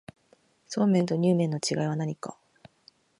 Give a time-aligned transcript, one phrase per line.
[0.67, 2.35] そうめんとにゅう麵の違いは何か